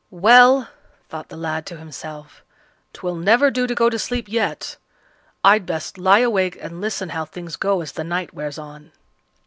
"Well!" 0.09 0.67
thought 1.09 1.29
the 1.29 1.37
lad 1.37 1.67
to 1.67 1.77
himself, 1.77 2.43
"'twill 2.91 3.13
never 3.17 3.51
do 3.51 3.67
to 3.67 3.75
go 3.75 3.87
to 3.87 3.99
sleep 3.99 4.27
yet. 4.27 4.77
I'd 5.43 5.67
best 5.67 5.99
lie 5.99 6.21
awake 6.25 6.57
and 6.59 6.81
listen 6.81 7.09
how 7.09 7.25
things 7.25 7.55
go 7.55 7.81
as 7.81 7.91
the 7.91 8.03
night 8.03 8.33
wears 8.33 8.57
on." 8.57 8.93